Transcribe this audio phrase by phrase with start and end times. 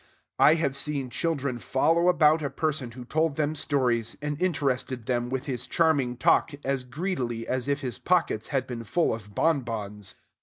[0.39, 5.29] I have seen children follow about a person who told them stories, and interested them
[5.29, 9.61] with his charming talk, as greedily as if his pockets had been full of bon
[9.61, 10.15] bons.